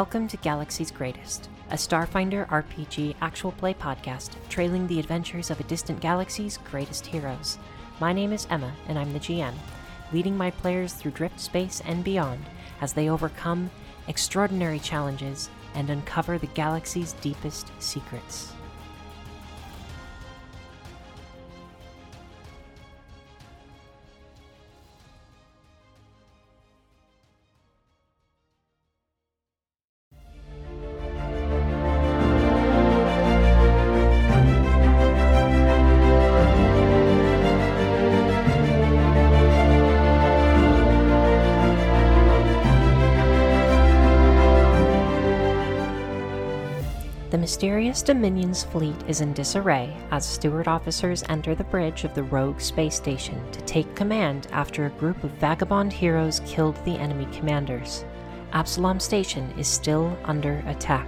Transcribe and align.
Welcome 0.00 0.28
to 0.28 0.38
Galaxy's 0.38 0.90
Greatest, 0.90 1.50
a 1.68 1.74
Starfinder 1.74 2.48
RPG 2.48 3.16
actual 3.20 3.52
play 3.52 3.74
podcast 3.74 4.30
trailing 4.48 4.86
the 4.86 4.98
adventures 4.98 5.50
of 5.50 5.60
a 5.60 5.64
distant 5.64 6.00
galaxy's 6.00 6.56
greatest 6.56 7.04
heroes. 7.04 7.58
My 8.00 8.14
name 8.14 8.32
is 8.32 8.46
Emma, 8.48 8.72
and 8.88 8.98
I'm 8.98 9.12
the 9.12 9.20
GM, 9.20 9.52
leading 10.10 10.38
my 10.38 10.52
players 10.52 10.94
through 10.94 11.10
drift 11.10 11.38
space 11.38 11.82
and 11.84 12.02
beyond 12.02 12.42
as 12.80 12.94
they 12.94 13.10
overcome 13.10 13.70
extraordinary 14.08 14.78
challenges 14.78 15.50
and 15.74 15.90
uncover 15.90 16.38
the 16.38 16.46
galaxy's 16.46 17.12
deepest 17.20 17.70
secrets. 17.78 18.54
Mysterious 47.40 48.02
Dominion's 48.02 48.64
fleet 48.64 48.96
is 49.08 49.22
in 49.22 49.32
disarray 49.32 49.96
as 50.10 50.26
steward 50.26 50.68
officers 50.68 51.24
enter 51.30 51.54
the 51.54 51.64
bridge 51.64 52.04
of 52.04 52.14
the 52.14 52.22
rogue 52.22 52.60
space 52.60 52.94
station 52.94 53.40
to 53.52 53.60
take 53.62 53.96
command 53.96 54.46
after 54.52 54.84
a 54.84 54.90
group 54.90 55.24
of 55.24 55.30
vagabond 55.32 55.90
heroes 55.90 56.42
killed 56.44 56.76
the 56.84 56.98
enemy 56.98 57.26
commanders. 57.32 58.04
Absalom 58.52 59.00
Station 59.00 59.50
is 59.58 59.66
still 59.66 60.16
under 60.24 60.62
attack, 60.66 61.06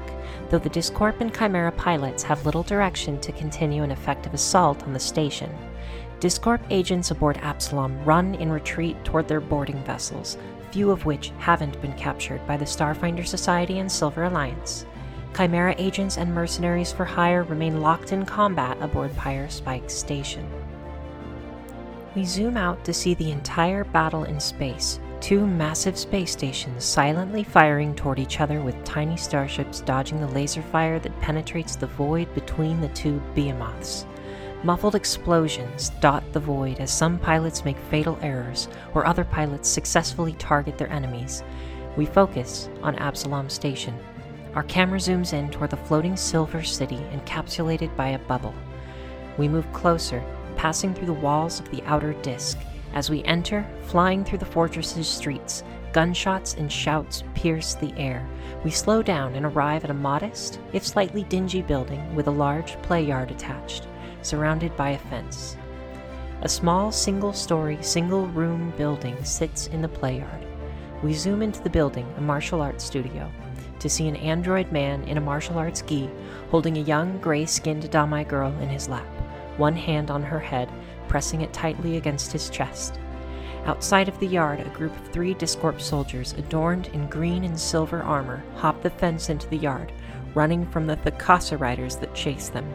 though 0.48 0.58
the 0.58 0.70
Discorp 0.70 1.20
and 1.20 1.36
Chimera 1.36 1.72
pilots 1.72 2.22
have 2.22 2.46
little 2.46 2.62
direction 2.62 3.20
to 3.20 3.32
continue 3.32 3.82
an 3.82 3.90
effective 3.90 4.32
assault 4.32 4.82
on 4.84 4.94
the 4.94 5.00
station. 5.00 5.54
Discorp 6.18 6.60
agents 6.70 7.10
aboard 7.10 7.36
Absalom 7.42 8.02
run 8.04 8.36
in 8.36 8.50
retreat 8.50 8.96
toward 9.04 9.28
their 9.28 9.40
boarding 9.40 9.82
vessels, 9.84 10.38
few 10.70 10.90
of 10.90 11.04
which 11.04 11.30
haven't 11.38 11.80
been 11.82 11.92
captured 11.94 12.46
by 12.46 12.56
the 12.56 12.64
Starfinder 12.64 13.26
Society 13.26 13.80
and 13.80 13.92
Silver 13.92 14.24
Alliance. 14.24 14.86
Chimera 15.36 15.74
agents 15.78 16.18
and 16.18 16.34
mercenaries 16.34 16.92
for 16.92 17.04
hire 17.04 17.42
remain 17.44 17.80
locked 17.80 18.12
in 18.12 18.26
combat 18.26 18.76
aboard 18.80 19.16
Pyre 19.16 19.48
Spike's 19.48 19.94
station. 19.94 20.46
We 22.14 22.26
zoom 22.26 22.58
out 22.58 22.84
to 22.84 22.92
see 22.92 23.14
the 23.14 23.32
entire 23.32 23.84
battle 23.84 24.24
in 24.24 24.38
space, 24.38 25.00
two 25.20 25.46
massive 25.46 25.96
space 25.96 26.32
stations 26.32 26.84
silently 26.84 27.44
firing 27.44 27.94
toward 27.94 28.18
each 28.18 28.40
other 28.40 28.60
with 28.60 28.84
tiny 28.84 29.16
starships 29.16 29.80
dodging 29.80 30.20
the 30.20 30.28
laser 30.28 30.60
fire 30.60 30.98
that 30.98 31.20
penetrates 31.20 31.76
the 31.76 31.86
void 31.86 32.32
between 32.34 32.82
the 32.82 32.88
two 32.88 33.22
behemoths. 33.34 34.04
Muffled 34.64 34.94
explosions 34.94 35.90
dot 36.00 36.22
the 36.32 36.40
void 36.40 36.78
as 36.78 36.92
some 36.92 37.18
pilots 37.18 37.64
make 37.64 37.78
fatal 37.90 38.18
errors 38.20 38.68
or 38.92 39.06
other 39.06 39.24
pilots 39.24 39.68
successfully 39.68 40.34
target 40.34 40.76
their 40.76 40.92
enemies. 40.92 41.42
We 41.96 42.04
focus 42.04 42.68
on 42.82 42.96
Absalom 42.96 43.48
Station. 43.48 43.98
Our 44.54 44.64
camera 44.64 44.98
zooms 44.98 45.32
in 45.32 45.50
toward 45.50 45.70
the 45.70 45.78
floating 45.78 46.14
silver 46.14 46.62
city 46.62 47.00
encapsulated 47.12 47.96
by 47.96 48.08
a 48.08 48.18
bubble. 48.18 48.54
We 49.38 49.48
move 49.48 49.72
closer, 49.72 50.22
passing 50.56 50.92
through 50.92 51.06
the 51.06 51.14
walls 51.14 51.58
of 51.58 51.70
the 51.70 51.82
outer 51.84 52.12
disk. 52.20 52.58
As 52.92 53.08
we 53.08 53.24
enter, 53.24 53.66
flying 53.86 54.24
through 54.24 54.38
the 54.38 54.44
fortress's 54.44 55.08
streets, 55.08 55.64
gunshots 55.94 56.52
and 56.54 56.70
shouts 56.70 57.24
pierce 57.34 57.74
the 57.74 57.94
air. 57.96 58.28
We 58.62 58.70
slow 58.70 59.02
down 59.02 59.34
and 59.36 59.46
arrive 59.46 59.84
at 59.84 59.90
a 59.90 59.94
modest, 59.94 60.60
if 60.74 60.86
slightly 60.86 61.24
dingy 61.24 61.62
building 61.62 62.14
with 62.14 62.26
a 62.26 62.30
large 62.30 62.80
play 62.82 63.02
yard 63.02 63.30
attached, 63.30 63.86
surrounded 64.20 64.76
by 64.76 64.90
a 64.90 64.98
fence. 64.98 65.56
A 66.42 66.48
small 66.48 66.92
single 66.92 67.32
story, 67.32 67.78
single 67.80 68.26
room 68.26 68.74
building 68.76 69.16
sits 69.24 69.68
in 69.68 69.80
the 69.80 69.88
play 69.88 70.18
yard. 70.18 70.46
We 71.02 71.14
zoom 71.14 71.40
into 71.40 71.62
the 71.62 71.70
building, 71.70 72.06
a 72.18 72.20
martial 72.20 72.60
arts 72.60 72.84
studio 72.84 73.32
to 73.82 73.90
see 73.90 74.08
an 74.08 74.16
android 74.16 74.70
man 74.72 75.02
in 75.04 75.18
a 75.18 75.20
martial 75.20 75.58
arts 75.58 75.82
gi 75.82 76.08
holding 76.50 76.78
a 76.78 76.82
young 76.82 77.18
gray 77.18 77.44
skinned 77.44 77.82
Damai 77.90 78.26
girl 78.26 78.52
in 78.60 78.68
his 78.68 78.88
lap, 78.88 79.06
one 79.56 79.76
hand 79.76 80.10
on 80.10 80.22
her 80.22 80.38
head, 80.38 80.70
pressing 81.08 81.42
it 81.42 81.52
tightly 81.52 81.96
against 81.96 82.32
his 82.32 82.48
chest. 82.48 82.98
Outside 83.66 84.08
of 84.08 84.18
the 84.18 84.26
yard, 84.26 84.60
a 84.60 84.68
group 84.70 84.96
of 84.96 85.08
three 85.08 85.34
Discorp 85.34 85.80
soldiers, 85.80 86.32
adorned 86.32 86.88
in 86.88 87.08
green 87.08 87.44
and 87.44 87.58
silver 87.58 88.02
armor, 88.02 88.42
hop 88.56 88.82
the 88.82 88.90
fence 88.90 89.28
into 89.28 89.48
the 89.48 89.58
yard, 89.58 89.92
running 90.34 90.66
from 90.66 90.86
the 90.86 90.96
Thakasa 90.96 91.58
riders 91.58 91.96
that 91.96 92.14
chase 92.14 92.48
them. 92.48 92.66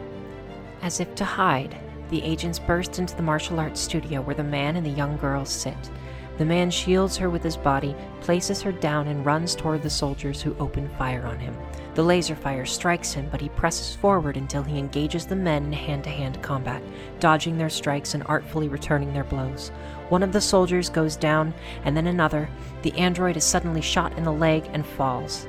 As 0.80 1.00
if 1.00 1.14
to 1.16 1.24
hide, 1.24 1.76
the 2.10 2.22
agents 2.22 2.58
burst 2.58 2.98
into 2.98 3.16
the 3.16 3.22
martial 3.22 3.60
arts 3.60 3.80
studio 3.80 4.22
where 4.22 4.34
the 4.34 4.44
man 4.44 4.76
and 4.76 4.86
the 4.86 4.90
young 4.90 5.16
girl 5.18 5.44
sit. 5.44 5.90
The 6.38 6.44
man 6.44 6.70
shields 6.70 7.16
her 7.16 7.28
with 7.28 7.42
his 7.42 7.56
body, 7.56 7.96
places 8.20 8.62
her 8.62 8.70
down, 8.70 9.08
and 9.08 9.26
runs 9.26 9.56
toward 9.56 9.82
the 9.82 9.90
soldiers 9.90 10.40
who 10.40 10.56
open 10.60 10.88
fire 10.90 11.26
on 11.26 11.38
him. 11.40 11.56
The 11.94 12.04
laser 12.04 12.36
fire 12.36 12.64
strikes 12.64 13.12
him, 13.12 13.26
but 13.28 13.40
he 13.40 13.48
presses 13.48 13.96
forward 13.96 14.36
until 14.36 14.62
he 14.62 14.78
engages 14.78 15.26
the 15.26 15.34
men 15.34 15.64
in 15.64 15.72
hand 15.72 16.04
to 16.04 16.10
hand 16.10 16.40
combat, 16.40 16.80
dodging 17.18 17.58
their 17.58 17.68
strikes 17.68 18.14
and 18.14 18.22
artfully 18.26 18.68
returning 18.68 19.12
their 19.12 19.24
blows. 19.24 19.72
One 20.10 20.22
of 20.22 20.32
the 20.32 20.40
soldiers 20.40 20.88
goes 20.88 21.16
down, 21.16 21.52
and 21.84 21.96
then 21.96 22.06
another. 22.06 22.48
The 22.82 22.96
android 22.96 23.36
is 23.36 23.42
suddenly 23.42 23.80
shot 23.80 24.16
in 24.16 24.22
the 24.22 24.32
leg 24.32 24.70
and 24.72 24.86
falls. 24.86 25.48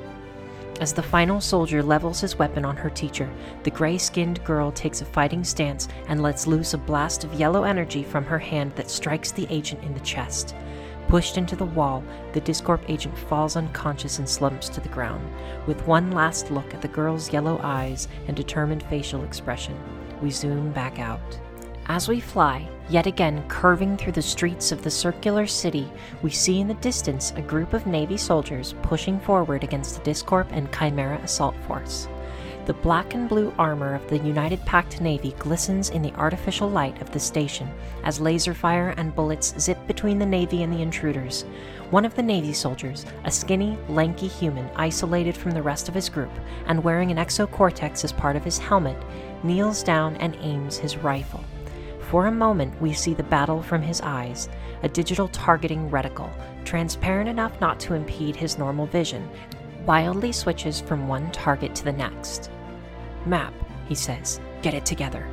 As 0.80 0.94
the 0.94 1.02
final 1.02 1.42
soldier 1.42 1.82
levels 1.82 2.22
his 2.22 2.38
weapon 2.38 2.64
on 2.64 2.74
her 2.74 2.88
teacher, 2.88 3.30
the 3.64 3.70
gray 3.70 3.98
skinned 3.98 4.42
girl 4.44 4.72
takes 4.72 5.02
a 5.02 5.04
fighting 5.04 5.44
stance 5.44 5.88
and 6.08 6.22
lets 6.22 6.46
loose 6.46 6.72
a 6.72 6.78
blast 6.78 7.22
of 7.22 7.34
yellow 7.34 7.64
energy 7.64 8.02
from 8.02 8.24
her 8.24 8.38
hand 8.38 8.72
that 8.76 8.88
strikes 8.88 9.30
the 9.30 9.46
agent 9.50 9.84
in 9.84 9.92
the 9.92 10.00
chest. 10.00 10.54
Pushed 11.06 11.36
into 11.36 11.54
the 11.54 11.66
wall, 11.66 12.02
the 12.32 12.40
Discorp 12.40 12.80
agent 12.88 13.18
falls 13.18 13.56
unconscious 13.56 14.18
and 14.20 14.26
slumps 14.26 14.70
to 14.70 14.80
the 14.80 14.88
ground. 14.88 15.30
With 15.66 15.86
one 15.86 16.12
last 16.12 16.50
look 16.50 16.72
at 16.72 16.80
the 16.80 16.88
girl's 16.88 17.30
yellow 17.30 17.60
eyes 17.62 18.08
and 18.26 18.34
determined 18.34 18.82
facial 18.84 19.22
expression, 19.22 19.76
we 20.22 20.30
zoom 20.30 20.72
back 20.72 20.98
out. 20.98 21.38
As 21.92 22.06
we 22.06 22.20
fly, 22.20 22.68
yet 22.88 23.08
again 23.08 23.42
curving 23.48 23.96
through 23.96 24.12
the 24.12 24.22
streets 24.22 24.70
of 24.70 24.84
the 24.84 24.90
circular 24.92 25.44
city, 25.48 25.90
we 26.22 26.30
see 26.30 26.60
in 26.60 26.68
the 26.68 26.74
distance 26.74 27.32
a 27.34 27.42
group 27.42 27.72
of 27.72 27.84
Navy 27.84 28.16
soldiers 28.16 28.76
pushing 28.80 29.18
forward 29.18 29.64
against 29.64 29.96
the 29.96 30.08
Discorp 30.08 30.46
and 30.52 30.72
Chimera 30.72 31.18
assault 31.24 31.56
force. 31.66 32.06
The 32.66 32.74
black 32.74 33.14
and 33.14 33.28
blue 33.28 33.52
armor 33.58 33.96
of 33.96 34.08
the 34.08 34.18
United 34.18 34.64
Pact 34.64 35.00
Navy 35.00 35.34
glistens 35.40 35.90
in 35.90 36.00
the 36.00 36.14
artificial 36.14 36.70
light 36.70 37.02
of 37.02 37.10
the 37.10 37.18
station 37.18 37.68
as 38.04 38.20
laser 38.20 38.54
fire 38.54 38.94
and 38.96 39.12
bullets 39.12 39.52
zip 39.58 39.84
between 39.88 40.20
the 40.20 40.26
Navy 40.26 40.62
and 40.62 40.72
the 40.72 40.82
intruders. 40.82 41.42
One 41.90 42.04
of 42.04 42.14
the 42.14 42.22
Navy 42.22 42.52
soldiers, 42.52 43.04
a 43.24 43.32
skinny, 43.32 43.76
lanky 43.88 44.28
human 44.28 44.70
isolated 44.76 45.36
from 45.36 45.50
the 45.50 45.62
rest 45.62 45.88
of 45.88 45.96
his 45.96 46.08
group 46.08 46.30
and 46.66 46.84
wearing 46.84 47.10
an 47.10 47.16
exocortex 47.16 48.04
as 48.04 48.12
part 48.12 48.36
of 48.36 48.44
his 48.44 48.58
helmet, 48.58 49.02
kneels 49.42 49.82
down 49.82 50.14
and 50.18 50.36
aims 50.40 50.76
his 50.76 50.96
rifle. 50.96 51.42
For 52.10 52.26
a 52.26 52.32
moment, 52.32 52.82
we 52.82 52.92
see 52.92 53.14
the 53.14 53.22
battle 53.22 53.62
from 53.62 53.82
his 53.82 54.00
eyes, 54.00 54.48
a 54.82 54.88
digital 54.88 55.28
targeting 55.28 55.88
reticle, 55.90 56.28
transparent 56.64 57.28
enough 57.28 57.60
not 57.60 57.78
to 57.80 57.94
impede 57.94 58.34
his 58.34 58.58
normal 58.58 58.86
vision, 58.86 59.30
wildly 59.86 60.32
switches 60.32 60.80
from 60.80 61.06
one 61.06 61.30
target 61.30 61.72
to 61.76 61.84
the 61.84 61.92
next. 61.92 62.50
Map, 63.26 63.54
he 63.86 63.94
says, 63.94 64.40
get 64.60 64.74
it 64.74 64.84
together. 64.84 65.24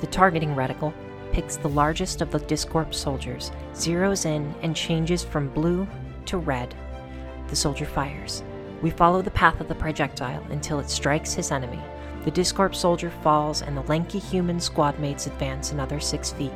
The 0.00 0.08
targeting 0.08 0.56
reticle 0.56 0.92
picks 1.30 1.58
the 1.58 1.68
largest 1.68 2.22
of 2.22 2.32
the 2.32 2.40
Discorp 2.40 2.92
soldiers, 2.92 3.52
zeroes 3.72 4.26
in, 4.26 4.52
and 4.62 4.74
changes 4.74 5.22
from 5.22 5.48
blue 5.50 5.86
to 6.26 6.38
red. 6.38 6.74
The 7.46 7.56
soldier 7.56 7.86
fires. 7.86 8.42
We 8.82 8.90
follow 8.90 9.22
the 9.22 9.30
path 9.30 9.60
of 9.60 9.68
the 9.68 9.76
projectile 9.76 10.42
until 10.50 10.80
it 10.80 10.90
strikes 10.90 11.34
his 11.34 11.52
enemy. 11.52 11.80
The 12.24 12.30
Discorp 12.30 12.74
soldier 12.74 13.10
falls, 13.10 13.62
and 13.62 13.76
the 13.76 13.82
lanky 13.82 14.18
human 14.18 14.58
squad 14.58 14.98
mates 14.98 15.26
advance 15.26 15.72
another 15.72 16.00
six 16.00 16.32
feet. 16.32 16.52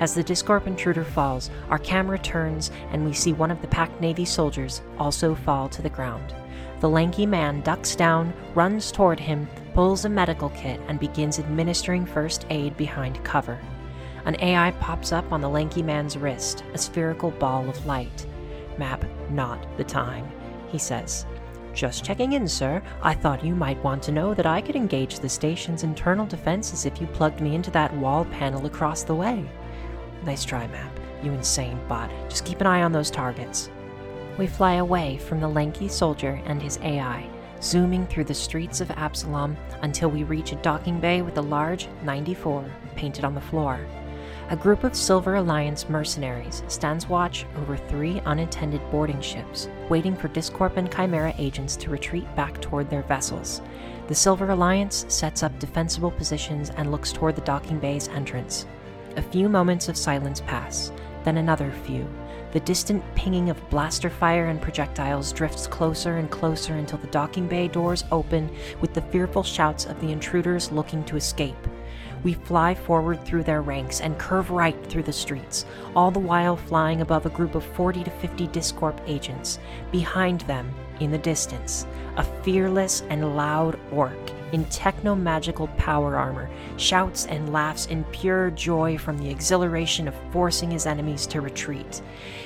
As 0.00 0.14
the 0.14 0.24
Discorp 0.24 0.66
intruder 0.66 1.04
falls, 1.04 1.50
our 1.70 1.78
camera 1.78 2.18
turns 2.18 2.70
and 2.90 3.04
we 3.04 3.12
see 3.12 3.32
one 3.32 3.50
of 3.50 3.60
the 3.60 3.68
Pact 3.68 4.00
Navy 4.00 4.24
soldiers 4.24 4.82
also 4.98 5.34
fall 5.34 5.68
to 5.68 5.82
the 5.82 5.90
ground. 5.90 6.34
The 6.80 6.88
lanky 6.88 7.26
man 7.26 7.60
ducks 7.62 7.96
down, 7.96 8.32
runs 8.54 8.92
toward 8.92 9.18
him, 9.18 9.48
pulls 9.72 10.04
a 10.04 10.08
medical 10.08 10.50
kit, 10.50 10.80
and 10.88 11.00
begins 11.00 11.38
administering 11.38 12.06
first 12.06 12.44
aid 12.50 12.76
behind 12.76 13.22
cover. 13.24 13.58
An 14.26 14.36
AI 14.40 14.72
pops 14.72 15.12
up 15.12 15.30
on 15.32 15.40
the 15.40 15.48
lanky 15.48 15.82
man's 15.82 16.16
wrist, 16.16 16.64
a 16.72 16.78
spherical 16.78 17.30
ball 17.32 17.68
of 17.68 17.86
light. 17.86 18.26
Map, 18.78 19.04
not 19.30 19.64
the 19.76 19.84
time, 19.84 20.30
he 20.68 20.78
says. 20.78 21.26
Just 21.74 22.04
checking 22.04 22.34
in, 22.34 22.46
sir. 22.46 22.80
I 23.02 23.14
thought 23.14 23.44
you 23.44 23.56
might 23.56 23.82
want 23.82 24.02
to 24.04 24.12
know 24.12 24.32
that 24.32 24.46
I 24.46 24.60
could 24.60 24.76
engage 24.76 25.18
the 25.18 25.28
station's 25.28 25.82
internal 25.82 26.24
defenses 26.24 26.86
if 26.86 27.00
you 27.00 27.08
plugged 27.08 27.40
me 27.40 27.56
into 27.56 27.70
that 27.72 27.94
wall 27.96 28.24
panel 28.26 28.64
across 28.66 29.02
the 29.02 29.14
way. 29.14 29.44
Nice 30.24 30.44
try, 30.44 30.68
Map. 30.68 31.00
You 31.22 31.32
insane 31.32 31.80
bot. 31.88 32.10
Just 32.28 32.44
keep 32.44 32.60
an 32.60 32.68
eye 32.68 32.82
on 32.82 32.92
those 32.92 33.10
targets. 33.10 33.70
We 34.38 34.46
fly 34.46 34.74
away 34.74 35.18
from 35.18 35.40
the 35.40 35.48
lanky 35.48 35.88
soldier 35.88 36.40
and 36.46 36.62
his 36.62 36.78
AI, 36.78 37.28
zooming 37.60 38.06
through 38.06 38.24
the 38.24 38.34
streets 38.34 38.80
of 38.80 38.90
Absalom 38.92 39.56
until 39.82 40.10
we 40.10 40.22
reach 40.22 40.52
a 40.52 40.56
docking 40.56 41.00
bay 41.00 41.22
with 41.22 41.38
a 41.38 41.42
large 41.42 41.88
94 42.04 42.64
painted 42.94 43.24
on 43.24 43.34
the 43.34 43.40
floor. 43.40 43.80
A 44.50 44.56
group 44.56 44.84
of 44.84 44.94
Silver 44.94 45.36
Alliance 45.36 45.88
mercenaries 45.88 46.62
stands 46.68 47.08
watch 47.08 47.46
over 47.56 47.78
three 47.78 48.20
unattended 48.26 48.82
boarding 48.90 49.22
ships, 49.22 49.70
waiting 49.88 50.14
for 50.14 50.28
Discorp 50.28 50.76
and 50.76 50.92
Chimera 50.92 51.34
agents 51.38 51.76
to 51.76 51.88
retreat 51.88 52.26
back 52.36 52.60
toward 52.60 52.90
their 52.90 53.04
vessels. 53.04 53.62
The 54.06 54.14
Silver 54.14 54.50
Alliance 54.50 55.06
sets 55.08 55.42
up 55.42 55.58
defensible 55.58 56.10
positions 56.10 56.68
and 56.68 56.90
looks 56.90 57.10
toward 57.10 57.36
the 57.36 57.40
docking 57.40 57.78
bay's 57.78 58.08
entrance. 58.08 58.66
A 59.16 59.22
few 59.22 59.48
moments 59.48 59.88
of 59.88 59.96
silence 59.96 60.42
pass, 60.42 60.92
then 61.24 61.38
another 61.38 61.72
few. 61.72 62.06
The 62.52 62.60
distant 62.60 63.02
pinging 63.14 63.48
of 63.48 63.70
blaster 63.70 64.10
fire 64.10 64.48
and 64.48 64.60
projectiles 64.60 65.32
drifts 65.32 65.66
closer 65.66 66.18
and 66.18 66.30
closer 66.30 66.74
until 66.74 66.98
the 66.98 67.06
docking 67.06 67.48
bay 67.48 67.66
doors 67.66 68.04
open 68.12 68.54
with 68.82 68.92
the 68.92 69.02
fearful 69.02 69.42
shouts 69.42 69.86
of 69.86 69.98
the 70.02 70.12
intruders 70.12 70.70
looking 70.70 71.02
to 71.04 71.16
escape. 71.16 71.56
We 72.24 72.32
fly 72.32 72.74
forward 72.74 73.24
through 73.24 73.44
their 73.44 73.62
ranks 73.62 74.00
and 74.00 74.18
curve 74.18 74.50
right 74.50 74.76
through 74.86 75.04
the 75.04 75.12
streets, 75.12 75.66
all 75.94 76.10
the 76.10 76.18
while 76.18 76.56
flying 76.56 77.02
above 77.02 77.26
a 77.26 77.30
group 77.30 77.54
of 77.54 77.64
40 77.64 78.02
to 78.04 78.10
50 78.10 78.48
Discorp 78.48 78.98
agents. 79.06 79.58
Behind 79.92 80.40
them, 80.42 80.74
in 81.00 81.10
the 81.10 81.18
distance, 81.18 81.86
a 82.16 82.22
fearless 82.42 83.02
and 83.10 83.36
loud 83.36 83.78
orc 83.90 84.30
in 84.52 84.64
techno 84.66 85.16
magical 85.16 85.66
power 85.76 86.16
armor 86.16 86.48
shouts 86.76 87.26
and 87.26 87.52
laughs 87.52 87.86
in 87.86 88.04
pure 88.04 88.50
joy 88.52 88.96
from 88.96 89.18
the 89.18 89.28
exhilaration 89.28 90.06
of 90.06 90.14
forcing 90.30 90.70
his 90.70 90.86
enemies 90.86 91.26
to 91.26 91.40
retreat. 91.40 92.02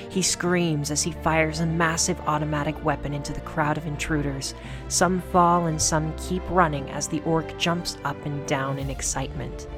He 0.08 0.22
screams 0.22 0.90
as 0.90 1.02
he 1.02 1.12
fires 1.12 1.60
a 1.60 1.66
massive 1.66 2.18
automatic 2.22 2.82
weapon 2.82 3.12
into 3.12 3.34
the 3.34 3.42
crowd 3.42 3.76
of 3.76 3.86
intruders. 3.86 4.54
Some 4.88 5.20
fall 5.20 5.66
and 5.66 5.80
some 5.80 6.14
keep 6.16 6.42
running 6.48 6.88
as 6.90 7.08
the 7.08 7.20
orc 7.20 7.58
jumps 7.58 7.98
up 8.04 8.16
and 8.24 8.46
down 8.46 8.78
in 8.78 8.88
excitement. 8.88 9.68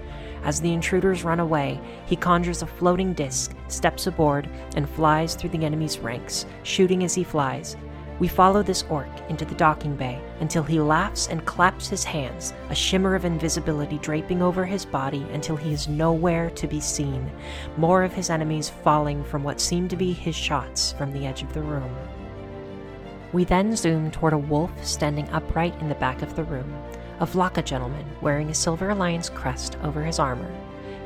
As 0.45 0.61
the 0.61 0.73
intruders 0.73 1.25
run 1.25 1.41
away, 1.41 1.81
he 2.07 2.17
conjures 2.17 2.63
a 2.63 2.67
floating 2.67 3.13
disc, 3.13 3.55
steps 3.67 4.07
aboard, 4.07 4.49
and 4.77 4.89
flies 4.89 5.35
through 5.35 5.51
the 5.51 5.65
enemy's 5.65 5.99
ranks, 5.99 6.47
shooting 6.63 7.03
as 7.03 7.15
he 7.15 7.25
flies, 7.25 7.77
we 8.21 8.29
follow 8.29 8.63
this 8.63 8.85
orc 8.91 9.09
into 9.31 9.47
the 9.47 9.55
docking 9.55 9.97
bay 9.97 10.21
until 10.41 10.63
he 10.63 10.79
laughs 10.79 11.27
and 11.29 11.45
claps 11.47 11.89
his 11.89 12.05
hands, 12.05 12.53
a 12.69 12.75
shimmer 12.75 13.15
of 13.15 13.25
invisibility 13.25 13.97
draping 13.99 14.43
over 14.43 14.67
his 14.67 14.85
body 14.85 15.27
until 15.33 15.57
he 15.57 15.73
is 15.73 15.89
nowhere 15.89 16.51
to 16.51 16.69
be 16.69 16.81
seen, 16.81 17.33
more 17.79 18.05
of 18.05 18.13
his 18.13 18.29
enemies 18.29 18.69
falling 18.69 19.25
from 19.25 19.43
what 19.43 19.59
seem 19.59 19.89
to 19.89 19.97
be 19.97 20.13
his 20.13 20.37
shots 20.37 20.93
from 20.93 21.13
the 21.13 21.27
edge 21.27 21.43
of 21.43 21.53
the 21.55 21.63
room. 21.63 21.97
We 23.33 23.45
then 23.45 23.75
zoom 23.75 24.11
toward 24.11 24.35
a 24.35 24.39
wolf 24.39 24.73
standing 24.85 25.29
upright 25.31 25.81
in 25.81 25.89
the 25.89 25.95
back 25.95 26.21
of 26.21 26.37
the 26.37 26.45
room, 26.45 26.71
a 27.21 27.27
Vlaka 27.27 27.65
gentleman 27.65 28.05
wearing 28.21 28.51
a 28.51 28.55
Silver 28.55 28.91
Alliance 28.91 29.31
crest 29.31 29.79
over 29.83 30.05
his 30.05 30.19
armor. 30.19 30.51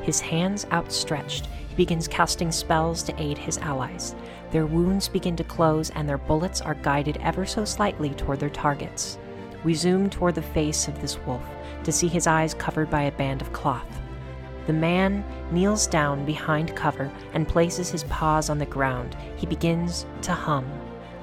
His 0.01 0.19
hands 0.19 0.65
outstretched, 0.71 1.47
begins 1.75 2.07
casting 2.07 2.51
spells 2.51 3.03
to 3.03 3.21
aid 3.21 3.37
his 3.37 3.57
allies. 3.57 4.15
Their 4.51 4.65
wounds 4.65 5.07
begin 5.07 5.35
to 5.37 5.43
close, 5.43 5.89
and 5.91 6.07
their 6.07 6.17
bullets 6.17 6.61
are 6.61 6.75
guided 6.75 7.17
ever 7.21 7.45
so 7.45 7.65
slightly 7.65 8.09
toward 8.11 8.39
their 8.39 8.49
targets. 8.49 9.17
We 9.63 9.73
zoom 9.73 10.09
toward 10.09 10.35
the 10.35 10.41
face 10.41 10.87
of 10.87 11.01
this 11.01 11.17
wolf 11.25 11.43
to 11.83 11.91
see 11.91 12.07
his 12.07 12.27
eyes 12.27 12.53
covered 12.53 12.89
by 12.89 13.03
a 13.03 13.11
band 13.11 13.41
of 13.41 13.53
cloth. 13.53 13.87
The 14.67 14.73
man 14.73 15.23
kneels 15.51 15.87
down 15.87 16.25
behind 16.25 16.75
cover 16.75 17.11
and 17.33 17.47
places 17.47 17.89
his 17.89 18.03
paws 18.05 18.49
on 18.49 18.57
the 18.57 18.65
ground. 18.65 19.15
He 19.35 19.45
begins 19.45 20.05
to 20.23 20.33
hum. 20.33 20.65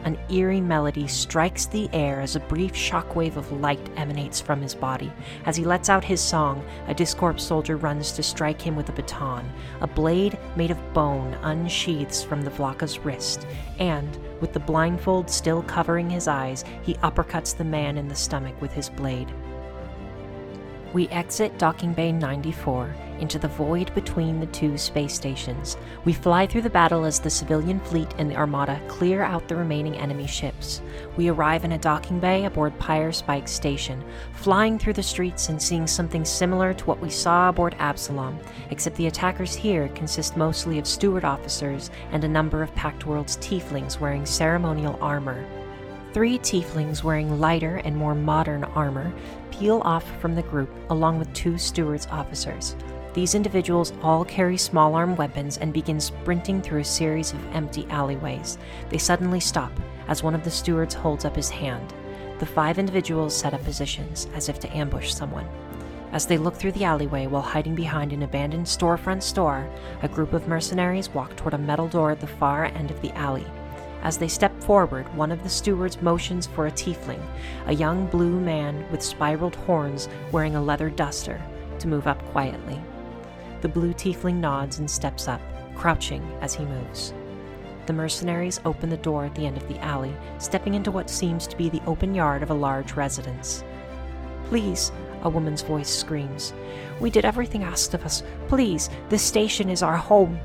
An 0.04 0.18
eerie 0.28 0.60
melody 0.60 1.06
strikes 1.06 1.66
the 1.66 1.88
air 1.92 2.20
as 2.20 2.34
a 2.34 2.40
brief 2.40 2.72
shockwave 2.72 3.36
of 3.36 3.52
light 3.52 3.88
emanates 3.96 4.40
from 4.40 4.60
his 4.60 4.74
body. 4.74 5.12
As 5.46 5.56
he 5.56 5.64
lets 5.64 5.88
out 5.88 6.02
his 6.02 6.20
song, 6.20 6.64
a 6.88 6.94
Discorp 6.94 7.38
soldier 7.38 7.76
runs 7.76 8.10
to 8.12 8.22
strike 8.22 8.60
him 8.60 8.74
with 8.74 8.88
a 8.88 8.92
baton. 8.92 9.48
A 9.80 9.86
blade 9.86 10.36
made 10.56 10.72
of 10.72 10.92
bone 10.92 11.34
unsheathes 11.42 12.24
from 12.24 12.42
the 12.42 12.50
Vlaka's 12.50 12.98
wrist, 12.98 13.46
and, 13.78 14.18
with 14.40 14.52
the 14.52 14.60
blindfold 14.60 15.30
still 15.30 15.62
covering 15.62 16.10
his 16.10 16.26
eyes, 16.26 16.64
he 16.82 16.94
uppercuts 16.94 17.56
the 17.56 17.64
man 17.64 17.96
in 17.96 18.08
the 18.08 18.16
stomach 18.16 18.60
with 18.60 18.72
his 18.72 18.90
blade. 18.90 19.32
We 20.92 21.08
exit 21.08 21.58
Docking 21.58 21.94
Bay 21.94 22.10
94 22.10 22.92
into 23.22 23.38
the 23.38 23.48
void 23.48 23.94
between 23.94 24.40
the 24.40 24.46
two 24.46 24.76
space 24.76 25.14
stations. 25.14 25.78
We 26.04 26.12
fly 26.12 26.46
through 26.46 26.62
the 26.62 26.70
battle 26.70 27.04
as 27.04 27.20
the 27.20 27.30
civilian 27.30 27.80
fleet 27.80 28.12
and 28.18 28.28
the 28.28 28.36
Armada 28.36 28.80
clear 28.88 29.22
out 29.22 29.48
the 29.48 29.56
remaining 29.56 29.96
enemy 29.96 30.26
ships. 30.26 30.82
We 31.16 31.28
arrive 31.28 31.64
in 31.64 31.72
a 31.72 31.78
docking 31.78 32.18
bay 32.18 32.44
aboard 32.44 32.78
Pyre 32.78 33.12
Spike 33.12 33.48
Station, 33.48 34.04
flying 34.34 34.78
through 34.78 34.94
the 34.94 35.02
streets 35.02 35.48
and 35.48 35.62
seeing 35.62 35.86
something 35.86 36.24
similar 36.24 36.74
to 36.74 36.84
what 36.84 37.00
we 37.00 37.08
saw 37.08 37.48
aboard 37.48 37.76
Absalom, 37.78 38.38
except 38.70 38.96
the 38.96 39.06
attackers 39.06 39.54
here 39.54 39.88
consist 39.90 40.36
mostly 40.36 40.78
of 40.78 40.86
steward 40.86 41.24
officers 41.24 41.90
and 42.10 42.24
a 42.24 42.28
number 42.28 42.62
of 42.62 42.74
Pact 42.74 43.06
World's 43.06 43.36
tieflings 43.38 44.00
wearing 44.00 44.26
ceremonial 44.26 44.98
armor. 45.00 45.46
Three 46.12 46.38
tieflings 46.38 47.02
wearing 47.02 47.40
lighter 47.40 47.76
and 47.84 47.96
more 47.96 48.14
modern 48.14 48.64
armor 48.64 49.14
peel 49.52 49.80
off 49.84 50.04
from 50.20 50.34
the 50.34 50.42
group 50.42 50.70
along 50.90 51.18
with 51.18 51.32
two 51.32 51.56
stewards 51.56 52.08
officers. 52.10 52.74
These 53.14 53.34
individuals 53.34 53.92
all 54.02 54.24
carry 54.24 54.56
small 54.56 54.94
arm 54.94 55.16
weapons 55.16 55.58
and 55.58 55.72
begin 55.72 56.00
sprinting 56.00 56.62
through 56.62 56.80
a 56.80 56.84
series 56.84 57.32
of 57.34 57.54
empty 57.54 57.86
alleyways. 57.90 58.56
They 58.88 58.96
suddenly 58.96 59.40
stop 59.40 59.72
as 60.08 60.22
one 60.22 60.34
of 60.34 60.44
the 60.44 60.50
stewards 60.50 60.94
holds 60.94 61.26
up 61.26 61.36
his 61.36 61.50
hand. 61.50 61.92
The 62.38 62.46
five 62.46 62.78
individuals 62.78 63.36
set 63.36 63.52
up 63.52 63.62
positions 63.64 64.28
as 64.34 64.48
if 64.48 64.58
to 64.60 64.76
ambush 64.76 65.12
someone. 65.12 65.46
As 66.12 66.24
they 66.24 66.38
look 66.38 66.54
through 66.54 66.72
the 66.72 66.84
alleyway 66.84 67.26
while 67.26 67.42
hiding 67.42 67.74
behind 67.74 68.12
an 68.14 68.22
abandoned 68.22 68.66
storefront 68.66 69.22
store, 69.22 69.68
a 70.02 70.08
group 70.08 70.32
of 70.32 70.48
mercenaries 70.48 71.10
walk 71.10 71.36
toward 71.36 71.54
a 71.54 71.58
metal 71.58 71.88
door 71.88 72.10
at 72.12 72.20
the 72.20 72.26
far 72.26 72.64
end 72.64 72.90
of 72.90 73.00
the 73.02 73.12
alley. 73.12 73.46
As 74.02 74.18
they 74.18 74.28
step 74.28 74.58
forward, 74.62 75.06
one 75.14 75.30
of 75.30 75.42
the 75.42 75.48
stewards 75.48 76.00
motions 76.00 76.46
for 76.46 76.66
a 76.66 76.72
tiefling, 76.72 77.22
a 77.66 77.74
young 77.74 78.06
blue 78.06 78.40
man 78.40 78.84
with 78.90 79.02
spiraled 79.02 79.54
horns 79.54 80.08
wearing 80.32 80.56
a 80.56 80.62
leather 80.62 80.90
duster, 80.90 81.40
to 81.78 81.88
move 81.88 82.06
up 82.06 82.22
quietly. 82.26 82.80
The 83.62 83.68
blue 83.68 83.94
tiefling 83.94 84.40
nods 84.40 84.80
and 84.80 84.90
steps 84.90 85.28
up, 85.28 85.40
crouching 85.76 86.20
as 86.40 86.52
he 86.52 86.64
moves. 86.64 87.14
The 87.86 87.92
mercenaries 87.92 88.60
open 88.64 88.90
the 88.90 88.96
door 88.96 89.24
at 89.24 89.36
the 89.36 89.46
end 89.46 89.56
of 89.56 89.68
the 89.68 89.78
alley, 89.78 90.12
stepping 90.38 90.74
into 90.74 90.90
what 90.90 91.08
seems 91.08 91.46
to 91.46 91.56
be 91.56 91.68
the 91.68 91.82
open 91.86 92.12
yard 92.12 92.42
of 92.42 92.50
a 92.50 92.54
large 92.54 92.94
residence. 92.94 93.62
Please, 94.46 94.90
a 95.22 95.30
woman's 95.30 95.62
voice 95.62 95.88
screams. 95.88 96.52
We 96.98 97.08
did 97.08 97.24
everything 97.24 97.62
asked 97.62 97.94
of 97.94 98.04
us. 98.04 98.24
Please, 98.48 98.90
this 99.08 99.22
station 99.22 99.70
is 99.70 99.84
our 99.84 99.96
home. 99.96 100.40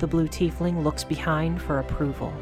The 0.00 0.08
blue 0.08 0.26
tiefling 0.26 0.82
looks 0.82 1.04
behind 1.04 1.62
for 1.62 1.78
approval. 1.78 2.34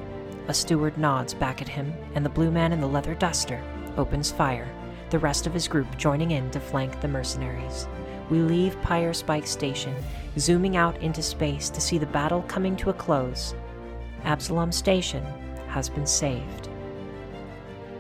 A 0.48 0.54
steward 0.54 0.96
nods 0.96 1.34
back 1.34 1.60
at 1.60 1.68
him, 1.68 1.92
and 2.14 2.24
the 2.24 2.30
blue 2.30 2.50
man 2.50 2.72
in 2.72 2.80
the 2.80 2.88
leather 2.88 3.14
duster 3.14 3.62
opens 3.98 4.32
fire, 4.32 4.68
the 5.10 5.18
rest 5.18 5.46
of 5.46 5.52
his 5.52 5.68
group 5.68 5.98
joining 5.98 6.30
in 6.30 6.50
to 6.52 6.60
flank 6.60 6.98
the 7.02 7.08
mercenaries 7.08 7.86
we 8.30 8.38
leave 8.38 8.80
Pyre 8.82 9.12
Spike 9.12 9.46
Station, 9.46 9.94
zooming 10.38 10.76
out 10.76 11.00
into 11.02 11.22
space 11.22 11.70
to 11.70 11.80
see 11.80 11.98
the 11.98 12.06
battle 12.06 12.42
coming 12.42 12.76
to 12.76 12.90
a 12.90 12.94
close. 12.94 13.54
Absalom 14.24 14.72
Station 14.72 15.24
has 15.68 15.88
been 15.88 16.06
saved. 16.06 16.68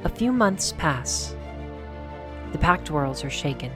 A 0.04 0.08
few 0.08 0.32
months 0.32 0.74
pass. 0.78 1.36
The 2.52 2.58
Pact 2.58 2.90
Worlds 2.90 3.24
are 3.24 3.30
shaken. 3.30 3.72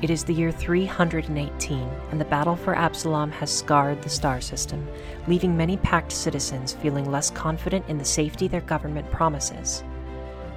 It 0.00 0.10
is 0.10 0.22
the 0.22 0.34
year 0.34 0.52
318, 0.52 1.90
and 2.10 2.20
the 2.20 2.24
battle 2.24 2.54
for 2.54 2.76
Absalom 2.76 3.32
has 3.32 3.50
scarred 3.50 4.00
the 4.00 4.08
star 4.08 4.40
system, 4.40 4.86
leaving 5.26 5.56
many 5.56 5.76
Pact 5.78 6.12
citizens 6.12 6.74
feeling 6.74 7.10
less 7.10 7.30
confident 7.30 7.84
in 7.88 7.98
the 7.98 8.04
safety 8.04 8.46
their 8.46 8.60
government 8.60 9.10
promises. 9.10 9.82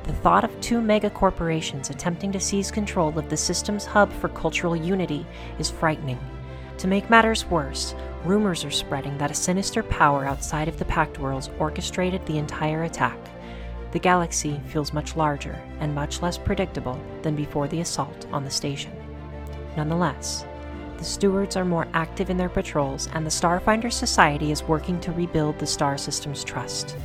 The 0.04 0.14
thought 0.14 0.44
of 0.44 0.60
two 0.62 0.80
megacorporations 0.80 1.92
attempting 1.92 2.32
to 2.32 2.40
seize 2.40 2.72
control 2.72 3.18
of 3.18 3.30
the 3.30 3.38
system's 3.38 3.86
hub 3.86 4.12
for 4.12 4.30
cultural 4.30 4.76
unity 4.76 5.28
is 5.60 5.70
frightening. 5.70 6.20
To 6.80 6.88
make 6.88 7.10
matters 7.12 7.46
worse, 7.46 7.94
rumors 8.26 8.66
are 8.66 8.72
spreading 8.72 9.16
that 9.20 9.30
a 9.30 9.36
sinister 9.36 9.84
power 9.84 10.26
outside 10.26 10.68
of 10.68 10.80
the 10.80 10.86
Pact 10.86 11.20
Worlds 11.20 11.52
orchestrated 11.60 12.26
the 12.26 12.40
entire 12.40 12.84
attack. 12.84 13.20
The 13.92 14.00
galaxy 14.00 14.60
feels 14.68 14.92
much 14.92 15.16
larger 15.16 15.62
and 15.80 15.94
much 15.94 16.24
less 16.24 16.38
predictable 16.38 17.00
than 17.22 17.36
before 17.36 17.68
the 17.68 17.82
assault 17.82 18.26
on 18.32 18.44
the 18.44 18.50
station. 18.50 18.94
Nonetheless, 19.78 20.46
the 20.98 21.04
stewards 21.04 21.56
are 21.56 21.66
more 21.66 21.88
active 21.94 22.30
in 22.30 22.38
their 22.38 22.50
patrols, 22.50 23.08
and 23.14 23.26
the 23.26 23.30
Starfinder 23.30 23.92
Society 23.92 24.52
is 24.52 24.64
working 24.64 25.00
to 25.02 25.12
rebuild 25.12 25.60
the 25.60 25.68
star 25.68 25.98
system's 25.98 26.44
trust 26.44 26.96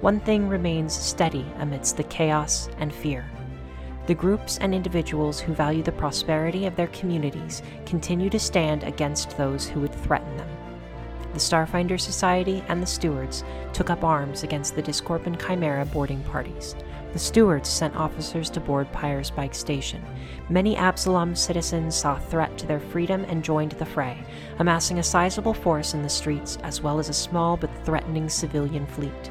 one 0.00 0.20
thing 0.20 0.48
remains 0.48 0.94
steady 0.94 1.44
amidst 1.58 1.96
the 1.96 2.04
chaos 2.04 2.68
and 2.78 2.94
fear. 2.94 3.28
The 4.06 4.14
groups 4.14 4.56
and 4.58 4.74
individuals 4.74 5.40
who 5.40 5.52
value 5.52 5.82
the 5.82 5.92
prosperity 5.92 6.66
of 6.66 6.76
their 6.76 6.86
communities 6.88 7.62
continue 7.84 8.30
to 8.30 8.38
stand 8.38 8.84
against 8.84 9.36
those 9.36 9.68
who 9.68 9.80
would 9.80 9.94
threaten 9.94 10.36
them. 10.36 10.48
the 11.34 11.38
Starfinder 11.38 12.00
Society 12.00 12.64
and 12.68 12.82
the 12.82 12.86
Stewards 12.86 13.44
took 13.72 13.90
up 13.90 14.02
arms 14.02 14.44
against 14.44 14.74
the 14.74 14.82
Discorp 14.82 15.26
and 15.26 15.38
Chimera 15.38 15.84
boarding 15.84 16.22
parties. 16.24 16.74
The 17.12 17.18
stewards 17.18 17.68
sent 17.68 17.96
officers 17.96 18.50
to 18.50 18.60
board 18.60 18.90
Pyre 18.92 19.22
Spike 19.22 19.54
Station. 19.54 20.02
Many 20.48 20.76
Absalom 20.76 21.34
citizens 21.36 21.94
saw 21.94 22.18
threat 22.18 22.56
to 22.58 22.66
their 22.66 22.80
freedom 22.80 23.24
and 23.28 23.44
joined 23.44 23.72
the 23.72 23.86
fray, 23.86 24.22
amassing 24.58 24.98
a 24.98 25.02
sizable 25.02 25.54
force 25.54 25.94
in 25.94 26.02
the 26.02 26.08
streets 26.08 26.58
as 26.62 26.82
well 26.82 26.98
as 26.98 27.08
a 27.08 27.14
small 27.14 27.56
but 27.56 27.70
threatening 27.84 28.28
civilian 28.28 28.86
fleet. 28.86 29.30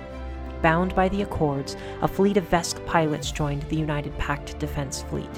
Bound 0.62 0.96
by 0.96 1.10
the 1.10 1.22
Accords, 1.22 1.78
a 2.02 2.08
fleet 2.08 2.38
of 2.38 2.50
Vesk 2.50 2.84
pilots 2.86 3.32
joined 3.32 3.64
the 3.64 3.76
United 3.76 4.18
Pact 4.18 4.58
Defense 4.60 5.04
Fleet. 5.04 5.30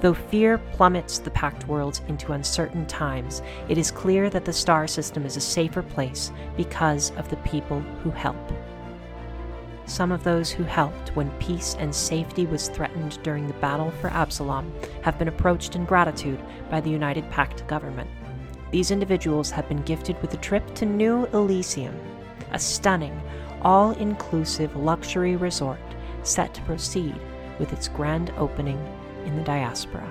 Though 0.00 0.14
fear 0.14 0.58
plummets 0.58 1.18
the 1.18 1.30
Pact 1.30 1.66
worlds 1.66 2.02
into 2.08 2.32
uncertain 2.32 2.86
times, 2.86 3.42
it 3.68 3.78
is 3.78 3.90
clear 3.90 4.30
that 4.30 4.44
the 4.44 4.52
star 4.52 4.86
system 4.86 5.26
is 5.26 5.36
a 5.36 5.40
safer 5.40 5.82
place 5.82 6.30
because 6.56 7.10
of 7.16 7.28
the 7.28 7.36
people 7.38 7.80
who 7.80 8.10
help. 8.10 8.36
Some 9.86 10.12
of 10.12 10.22
those 10.22 10.50
who 10.50 10.64
helped 10.64 11.16
when 11.16 11.30
peace 11.38 11.74
and 11.78 11.92
safety 11.92 12.44
was 12.44 12.68
threatened 12.68 13.18
during 13.22 13.46
the 13.46 13.54
battle 13.54 13.90
for 14.02 14.10
Absalom 14.10 14.70
have 15.02 15.18
been 15.18 15.28
approached 15.28 15.74
in 15.74 15.86
gratitude 15.86 16.40
by 16.70 16.80
the 16.80 16.90
United 16.90 17.28
Pact 17.30 17.66
government. 17.66 18.10
These 18.70 18.90
individuals 18.90 19.50
have 19.50 19.66
been 19.66 19.82
gifted 19.82 20.20
with 20.20 20.34
a 20.34 20.36
trip 20.36 20.74
to 20.74 20.84
New 20.84 21.24
Elysium, 21.32 21.98
a 22.52 22.58
stunning, 22.58 23.18
all 23.62 23.92
inclusive 23.92 24.74
luxury 24.76 25.36
resort 25.36 25.80
set 26.22 26.52
to 26.54 26.62
proceed 26.62 27.14
with 27.58 27.72
its 27.72 27.88
grand 27.88 28.30
opening 28.36 28.78
in 29.24 29.36
the 29.36 29.42
diaspora. 29.42 30.08